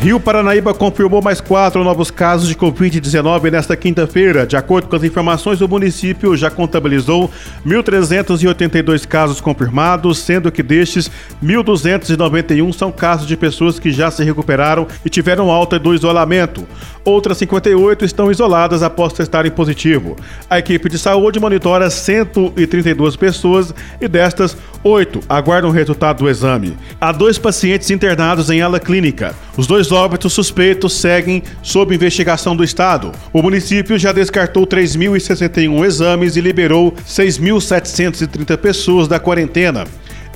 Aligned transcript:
Rio 0.00 0.20
Paranaíba 0.20 0.72
confirmou 0.72 1.20
mais 1.20 1.40
quatro 1.40 1.82
novos 1.82 2.08
casos 2.08 2.46
de 2.46 2.54
Covid-19 2.54 3.50
nesta 3.50 3.76
quinta-feira. 3.76 4.46
De 4.46 4.56
acordo 4.56 4.86
com 4.86 4.94
as 4.94 5.02
informações, 5.02 5.60
o 5.60 5.66
município 5.66 6.36
já 6.36 6.48
contabilizou 6.52 7.28
1.382 7.66 9.04
casos 9.04 9.40
confirmados, 9.40 10.18
sendo 10.18 10.52
que 10.52 10.62
destes, 10.62 11.10
1.291 11.42 12.72
são 12.72 12.92
casos 12.92 13.26
de 13.26 13.36
pessoas 13.36 13.80
que 13.80 13.90
já 13.90 14.08
se 14.08 14.22
recuperaram 14.22 14.86
e 15.04 15.10
tiveram 15.10 15.50
alta 15.50 15.80
do 15.80 15.92
isolamento. 15.92 16.64
Outras 17.04 17.38
58 17.38 18.04
estão 18.04 18.30
isoladas 18.30 18.84
após 18.84 19.12
testarem 19.12 19.50
positivo. 19.50 20.14
A 20.48 20.60
equipe 20.60 20.88
de 20.88 20.98
saúde 20.98 21.40
monitora 21.40 21.90
132 21.90 23.16
pessoas 23.16 23.74
e 24.00 24.06
destas, 24.06 24.56
8 24.84 25.22
aguardam 25.28 25.70
o 25.70 25.72
resultado 25.72 26.18
do 26.18 26.30
exame. 26.30 26.76
Há 27.00 27.10
dois 27.10 27.36
pacientes 27.36 27.90
internados 27.90 28.48
em 28.48 28.62
ala 28.62 28.78
clínica. 28.78 29.34
Os 29.56 29.66
dois 29.66 29.87
óbitos 29.92 30.32
suspeitos 30.32 30.94
seguem 30.94 31.42
sob 31.62 31.94
investigação 31.94 32.56
do 32.56 32.64
Estado. 32.64 33.12
O 33.32 33.42
município 33.42 33.98
já 33.98 34.12
descartou 34.12 34.66
3.061 34.66 35.84
exames 35.84 36.36
e 36.36 36.40
liberou 36.40 36.92
6.730 37.06 38.56
pessoas 38.56 39.08
da 39.08 39.18
quarentena. 39.18 39.84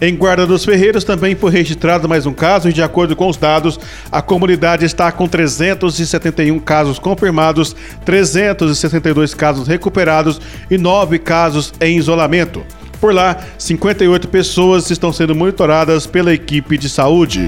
Em 0.00 0.16
Guarda 0.16 0.44
dos 0.44 0.64
Ferreiros 0.64 1.04
também 1.04 1.36
foi 1.36 1.52
registrado 1.52 2.08
mais 2.08 2.26
um 2.26 2.32
caso 2.32 2.68
e, 2.68 2.72
de 2.72 2.82
acordo 2.82 3.14
com 3.14 3.28
os 3.28 3.36
dados, 3.36 3.78
a 4.10 4.20
comunidade 4.20 4.84
está 4.84 5.12
com 5.12 5.28
371 5.28 6.58
casos 6.58 6.98
confirmados, 6.98 7.76
362 8.04 9.32
casos 9.32 9.68
recuperados 9.68 10.40
e 10.68 10.76
9 10.76 11.20
casos 11.20 11.72
em 11.80 11.98
isolamento. 11.98 12.64
Por 13.00 13.14
lá, 13.14 13.36
58 13.58 14.26
pessoas 14.26 14.90
estão 14.90 15.12
sendo 15.12 15.36
monitoradas 15.36 16.04
pela 16.04 16.34
equipe 16.34 16.76
de 16.76 16.88
saúde. 16.88 17.46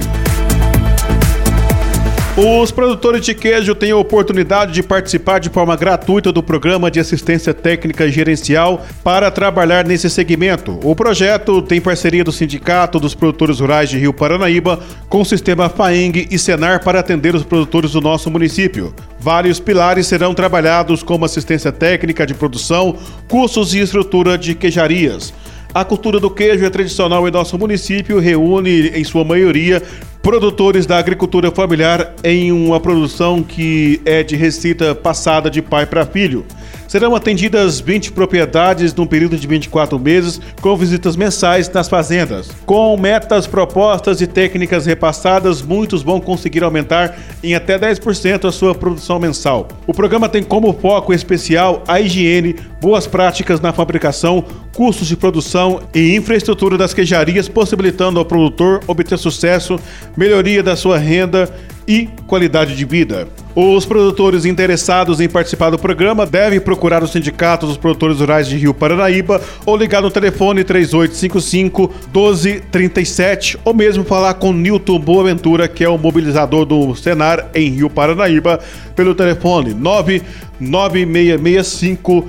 Os 2.36 2.72
produtores 2.72 3.24
de 3.24 3.32
queijo 3.32 3.77
têm 3.77 3.92
a 3.92 3.96
oportunidade 3.96 4.72
de 4.72 4.82
participar 4.82 5.38
de 5.38 5.48
forma 5.48 5.77
gratuita 5.77 6.32
do 6.32 6.42
programa 6.42 6.91
de 6.91 6.98
assistência 6.98 7.54
técnica 7.54 8.10
gerencial 8.10 8.84
para 9.04 9.30
trabalhar 9.30 9.86
nesse 9.86 10.10
segmento. 10.10 10.80
O 10.82 10.96
projeto 10.96 11.62
tem 11.62 11.80
parceria 11.80 12.24
do 12.24 12.32
Sindicato 12.32 12.98
dos 12.98 13.14
Produtores 13.14 13.60
Rurais 13.60 13.88
de 13.88 13.98
Rio 13.98 14.12
Paranaíba 14.12 14.80
com 15.08 15.20
o 15.20 15.24
sistema 15.24 15.68
FAENG 15.68 16.26
e 16.28 16.36
Senar 16.36 16.82
para 16.82 16.98
atender 16.98 17.36
os 17.36 17.44
produtores 17.44 17.92
do 17.92 18.00
nosso 18.00 18.28
município. 18.32 18.92
Vários 19.20 19.60
pilares 19.60 20.08
serão 20.08 20.34
trabalhados 20.34 21.04
como 21.04 21.24
assistência 21.24 21.70
técnica 21.70 22.26
de 22.26 22.34
produção, 22.34 22.96
cursos 23.28 23.74
e 23.74 23.78
estrutura 23.78 24.36
de 24.36 24.56
queijarias. 24.56 25.32
A 25.72 25.84
cultura 25.84 26.19
do 26.19 26.30
queijo 26.30 26.64
é 26.64 26.70
tradicional 26.70 27.28
em 27.28 27.32
nosso 27.32 27.56
município, 27.56 28.19
reúne, 28.19 28.88
em 28.88 29.04
sua 29.04 29.24
maioria, 29.24 29.82
produtores 30.25 30.86
da 30.86 30.97
agricultura 30.97 31.50
familiar 31.50 32.14
em 32.25 32.50
uma 32.50 32.80
produção 32.80 33.42
que 33.42 34.00
é 34.06 34.22
de 34.22 34.34
receita 34.34 34.94
passada 34.94 35.50
de 35.50 35.61
pai 35.61 35.84
para 35.84 36.06
filho. 36.06 36.47
Serão 36.95 37.17
atendidas 37.17 37.81
20 37.81 38.12
propriedades 38.12 38.95
num 38.95 39.05
período 39.05 39.37
de 39.37 39.48
24 39.48 39.98
meses, 39.98 40.41
com 40.61 40.77
visitas 40.77 41.17
mensais 41.17 41.69
nas 41.69 41.89
fazendas. 41.89 42.53
Com 42.64 42.97
metas 42.97 43.48
propostas 43.48 44.20
e 44.20 44.28
técnicas 44.28 44.87
repassadas, 44.87 45.61
muitos 45.61 46.05
vão 46.05 46.20
conseguir 46.20 46.62
aumentar 46.62 47.19
em 47.42 47.53
até 47.53 47.77
10% 47.77 48.45
a 48.45 48.53
sua 48.53 48.77
produção 48.77 49.19
mensal. 49.19 49.67
O 49.89 49.92
programa 49.92 50.28
tem 50.28 50.45
como 50.45 50.72
foco 50.72 51.12
especial 51.12 51.83
a 51.89 52.00
higiene, 52.00 52.55
boas 52.81 53.09
práticas 53.09 53.61
na 53.61 53.72
fabricação, 53.72 54.45
custos 54.72 55.09
de 55.09 55.17
produção 55.17 55.81
e 55.92 56.15
infraestrutura 56.15 56.78
das 56.78 56.95
queijarias, 56.95 57.48
possibilitando 57.48 58.20
ao 58.20 58.25
produtor 58.25 58.81
obter 58.87 59.19
sucesso, 59.19 59.81
melhoria 60.17 60.62
da 60.62 60.77
sua 60.77 60.97
renda 60.97 61.53
e 61.89 62.09
qualidade 62.28 62.77
de 62.77 62.84
vida. 62.84 63.27
Os 63.56 63.87
produtores 63.87 64.44
interessados 64.44 65.20
em 65.20 65.28
participar 65.28 65.70
do 65.70 65.78
programa 65.78 66.26
devem 66.26 66.59
procurar 66.59 67.04
o 67.04 67.09
Sindicato 67.09 67.69
dos 67.69 67.76
Produtores 67.76 68.19
Rurais 68.19 68.48
de 68.48 68.56
Rio 68.56 68.75
Paranaíba 68.75 69.41
ou 69.65 69.76
ligar 69.76 70.03
no 70.03 70.10
telefone 70.10 70.65
3855 70.65 71.82
1237 72.12 73.56
ou 73.65 73.72
mesmo 73.72 74.03
falar 74.03 74.34
com 74.34 74.53
Nilton 74.53 74.98
Boaventura, 74.98 75.69
que 75.69 75.84
é 75.84 75.88
o 75.88 75.97
mobilizador 75.97 76.65
do 76.65 76.97
Senar 76.97 77.48
em 77.54 77.70
Rio 77.70 77.88
Paranaíba, 77.88 78.59
pelo 78.97 79.15
telefone 79.15 79.72
99665 79.72 82.26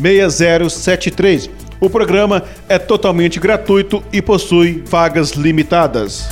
6073. 0.00 1.50
O 1.78 1.90
programa 1.90 2.42
é 2.70 2.78
totalmente 2.78 3.38
gratuito 3.38 4.02
e 4.10 4.22
possui 4.22 4.82
vagas 4.86 5.32
limitadas. 5.32 6.26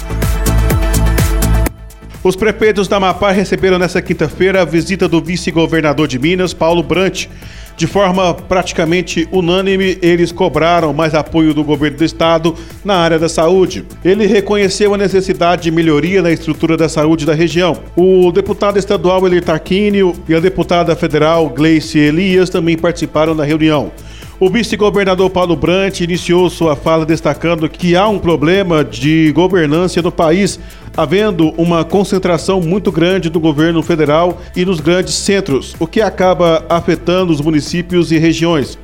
Os 2.25 2.37
prefeitos 2.37 2.87
da 2.87 2.99
Amapá 2.99 3.33
receberam 3.33 3.81
nesta 3.81 4.01
quinta-feira 4.01 4.63
a 4.63 4.65
visita 4.65 5.09
do 5.09 5.21
vice-governador 5.21 6.07
de 6.07 6.21
Minas, 6.21 6.55
Paulo 6.55 6.81
Brant. 6.81 7.27
De 7.77 7.85
forma 7.89 8.33
praticamente 8.33 9.27
unânime, 9.33 9.99
eles 10.01 10.31
cobraram 10.31 10.93
mais 10.93 11.15
apoio 11.15 11.53
do 11.53 11.65
governo 11.65 11.99
do 11.99 12.05
estado 12.05 12.55
na 12.85 12.95
área 12.95 13.19
da 13.19 13.29
saúde. 13.29 13.85
Ele 14.05 14.25
reconheceu 14.25 14.95
a 14.95 14.99
necessidade 14.99 15.63
de 15.63 15.73
melhoria 15.73 16.23
na 16.23 16.31
estrutura 16.31 16.77
da 16.77 16.89
saúde 16.89 17.27
da 17.27 17.35
região. 17.35 17.77
O 17.97 18.31
deputado 18.31 18.79
estadual 18.79 19.27
Elir 19.27 19.43
Tarquínio 19.43 20.15
e 20.29 20.35
a 20.35 20.39
deputada 20.39 20.95
federal 20.95 21.49
Gleice 21.49 21.99
Elias 21.99 22.49
também 22.49 22.79
participaram 22.79 23.35
da 23.35 23.43
reunião. 23.43 23.91
O 24.43 24.51
vice-governador 24.51 25.31
Paulo 25.31 25.55
Brant 25.55 26.01
iniciou 26.01 26.51
sua 26.51 26.75
fala 26.75 27.07
destacando 27.07 27.69
que 27.69 27.95
há 27.95 28.09
um 28.09 28.19
problema 28.19 28.83
de 28.83 29.31
governança 29.31 30.03
no 30.03 30.11
país, 30.11 30.59
havendo 30.97 31.51
uma 31.51 31.85
concentração 31.85 32.61
muito 32.61 32.91
grande 32.91 33.31
do 33.31 33.39
governo 33.39 33.85
federal 33.85 34.41
e 34.57 34.65
nos 34.65 34.81
grandes 34.81 35.15
centros, 35.15 35.77
o 35.79 35.87
que 35.87 36.01
acaba 36.01 36.67
afetando 36.69 37.33
os 37.33 37.41
municípios 37.41 38.11
e 38.11 38.19
regiões. 38.19 38.77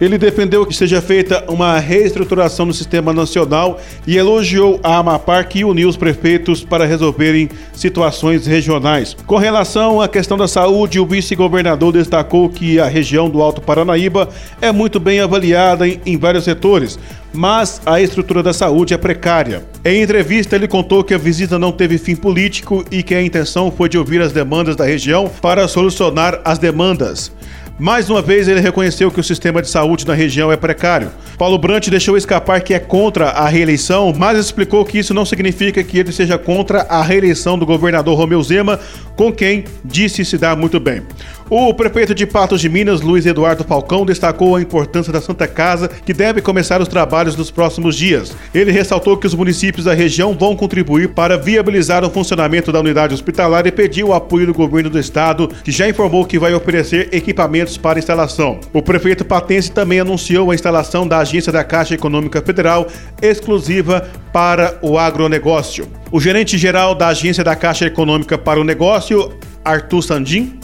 Ele 0.00 0.18
defendeu 0.18 0.66
que 0.66 0.74
seja 0.74 1.00
feita 1.00 1.44
uma 1.48 1.78
reestruturação 1.78 2.66
no 2.66 2.74
sistema 2.74 3.12
nacional 3.12 3.80
e 4.06 4.16
elogiou 4.16 4.80
a 4.82 4.96
Amapar 4.98 5.48
que 5.48 5.64
uniu 5.64 5.88
os 5.88 5.96
prefeitos 5.96 6.64
para 6.64 6.84
resolverem 6.84 7.48
situações 7.72 8.46
regionais. 8.46 9.16
Com 9.26 9.36
relação 9.36 10.00
à 10.00 10.08
questão 10.08 10.36
da 10.36 10.48
saúde, 10.48 10.98
o 10.98 11.06
vice-governador 11.06 11.92
destacou 11.92 12.48
que 12.48 12.80
a 12.80 12.86
região 12.86 13.30
do 13.30 13.40
Alto 13.40 13.60
Paranaíba 13.60 14.28
é 14.60 14.72
muito 14.72 14.98
bem 14.98 15.20
avaliada 15.20 15.86
em 15.86 16.16
vários 16.18 16.44
setores, 16.44 16.98
mas 17.32 17.80
a 17.84 18.00
estrutura 18.00 18.42
da 18.42 18.52
saúde 18.52 18.94
é 18.94 18.96
precária. 18.98 19.64
Em 19.84 20.02
entrevista, 20.02 20.54
ele 20.56 20.68
contou 20.68 21.02
que 21.02 21.14
a 21.14 21.18
visita 21.18 21.58
não 21.58 21.72
teve 21.72 21.98
fim 21.98 22.14
político 22.14 22.84
e 22.90 23.02
que 23.02 23.14
a 23.14 23.22
intenção 23.22 23.70
foi 23.70 23.88
de 23.88 23.98
ouvir 23.98 24.22
as 24.22 24.32
demandas 24.32 24.76
da 24.76 24.84
região 24.84 25.30
para 25.40 25.66
solucionar 25.66 26.40
as 26.44 26.58
demandas. 26.58 27.32
Mais 27.78 28.08
uma 28.08 28.22
vez, 28.22 28.46
ele 28.46 28.60
reconheceu 28.60 29.10
que 29.10 29.18
o 29.18 29.24
sistema 29.24 29.60
de 29.60 29.68
saúde 29.68 30.06
na 30.06 30.14
região 30.14 30.52
é 30.52 30.56
precário. 30.56 31.10
Paulo 31.36 31.58
Brant 31.58 31.88
deixou 31.88 32.16
escapar 32.16 32.60
que 32.60 32.72
é 32.72 32.78
contra 32.78 33.30
a 33.30 33.48
reeleição, 33.48 34.12
mas 34.16 34.38
explicou 34.38 34.84
que 34.84 34.98
isso 34.98 35.12
não 35.12 35.24
significa 35.24 35.82
que 35.82 35.98
ele 35.98 36.12
seja 36.12 36.38
contra 36.38 36.82
a 36.82 37.02
reeleição 37.02 37.58
do 37.58 37.66
governador 37.66 38.16
Romeu 38.16 38.40
Zema, 38.44 38.78
com 39.16 39.32
quem 39.32 39.64
disse 39.84 40.24
se 40.24 40.38
dar 40.38 40.56
muito 40.56 40.78
bem. 40.78 41.02
O 41.50 41.74
prefeito 41.74 42.14
de 42.14 42.26
Patos 42.26 42.58
de 42.58 42.70
Minas, 42.70 43.02
Luiz 43.02 43.26
Eduardo 43.26 43.64
Falcão, 43.64 44.06
destacou 44.06 44.56
a 44.56 44.62
importância 44.62 45.12
da 45.12 45.20
Santa 45.20 45.46
Casa, 45.46 45.88
que 45.88 46.14
deve 46.14 46.40
começar 46.40 46.80
os 46.80 46.88
trabalhos 46.88 47.36
nos 47.36 47.50
próximos 47.50 47.96
dias. 47.96 48.34
Ele 48.54 48.72
ressaltou 48.72 49.18
que 49.18 49.26
os 49.26 49.34
municípios 49.34 49.84
da 49.84 49.92
região 49.92 50.32
vão 50.32 50.56
contribuir 50.56 51.10
para 51.10 51.36
viabilizar 51.36 52.02
o 52.02 52.08
funcionamento 52.08 52.72
da 52.72 52.80
unidade 52.80 53.12
hospitalar 53.12 53.66
e 53.66 53.72
pediu 53.72 54.08
o 54.08 54.14
apoio 54.14 54.46
do 54.46 54.54
governo 54.54 54.88
do 54.88 54.98
estado, 54.98 55.50
que 55.62 55.70
já 55.70 55.86
informou 55.86 56.24
que 56.24 56.38
vai 56.38 56.54
oferecer 56.54 57.10
equipamentos 57.12 57.76
para 57.76 57.98
instalação. 57.98 58.58
O 58.72 58.80
prefeito 58.80 59.22
patense 59.22 59.70
também 59.70 60.00
anunciou 60.00 60.50
a 60.50 60.54
instalação 60.54 61.06
da 61.06 61.18
agência 61.18 61.52
da 61.52 61.62
Caixa 61.62 61.94
Econômica 61.94 62.40
Federal 62.40 62.86
exclusiva 63.20 64.08
para 64.32 64.78
o 64.80 64.98
agronegócio. 64.98 65.86
O 66.10 66.18
gerente 66.18 66.56
geral 66.56 66.94
da 66.94 67.08
agência 67.08 67.44
da 67.44 67.54
Caixa 67.54 67.84
Econômica 67.84 68.38
para 68.38 68.58
o 68.58 68.64
Negócio, 68.64 69.30
Arthur 69.62 70.02
Sandim, 70.02 70.58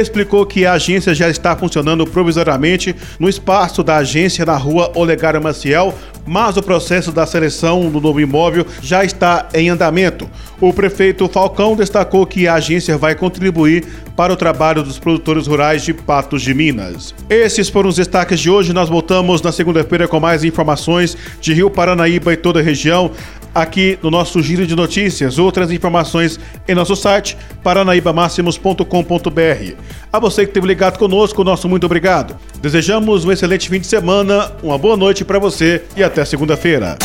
explicou 0.00 0.44
que 0.46 0.66
a 0.66 0.72
agência 0.72 1.14
já 1.14 1.28
está 1.28 1.56
funcionando 1.56 2.06
provisoriamente 2.06 2.94
no 3.18 3.28
espaço 3.28 3.82
da 3.82 3.96
agência 3.96 4.44
na 4.44 4.56
rua 4.56 4.90
Olegário 4.94 5.42
Maciel, 5.42 5.94
mas 6.26 6.56
o 6.56 6.62
processo 6.62 7.12
da 7.12 7.26
seleção 7.26 7.90
do 7.90 8.00
novo 8.00 8.20
imóvel 8.20 8.66
já 8.80 9.04
está 9.04 9.48
em 9.54 9.68
andamento. 9.68 10.28
O 10.60 10.72
prefeito 10.72 11.28
Falcão 11.28 11.76
destacou 11.76 12.26
que 12.26 12.48
a 12.48 12.54
agência 12.54 12.96
vai 12.96 13.14
contribuir 13.14 13.84
para 14.16 14.32
o 14.32 14.36
trabalho 14.36 14.82
dos 14.82 14.98
produtores 14.98 15.46
rurais 15.46 15.82
de 15.82 15.92
Patos 15.92 16.42
de 16.42 16.54
Minas. 16.54 17.14
Esses 17.28 17.68
foram 17.68 17.88
os 17.88 17.96
destaques 17.96 18.40
de 18.40 18.48
hoje. 18.48 18.72
Nós 18.72 18.88
voltamos 18.88 19.42
na 19.42 19.52
segunda-feira 19.52 20.08
com 20.08 20.20
mais 20.20 20.44
informações 20.44 21.16
de 21.40 21.52
Rio 21.52 21.68
Paranaíba 21.68 22.32
e 22.32 22.36
toda 22.36 22.60
a 22.60 22.62
região. 22.62 23.10
Aqui 23.54 23.98
no 24.02 24.10
nosso 24.10 24.42
Giro 24.42 24.66
de 24.66 24.74
Notícias. 24.74 25.38
Outras 25.38 25.70
informações 25.70 26.40
em 26.66 26.74
nosso 26.74 26.96
site 26.96 27.36
paranaibamáximos.com.br. 27.62 29.74
A 30.12 30.18
você 30.18 30.46
que 30.46 30.52
teve 30.52 30.66
ligado 30.66 30.98
conosco, 30.98 31.44
nosso 31.44 31.68
muito 31.68 31.84
obrigado. 31.84 32.36
Desejamos 32.60 33.24
um 33.24 33.32
excelente 33.32 33.68
fim 33.68 33.80
de 33.80 33.86
semana, 33.86 34.52
uma 34.62 34.78
boa 34.78 34.96
noite 34.96 35.24
para 35.24 35.38
você 35.38 35.84
e 35.96 36.02
até 36.02 36.24
segunda-feira. 36.24 36.96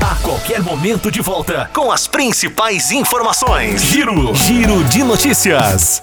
A 0.00 0.14
qualquer 0.22 0.62
momento 0.62 1.10
de 1.10 1.20
volta 1.20 1.68
com 1.72 1.92
as 1.92 2.06
principais 2.06 2.90
informações. 2.90 3.82
Giro, 3.82 4.34
Giro 4.34 4.82
de 4.84 5.02
Notícias. 5.02 6.00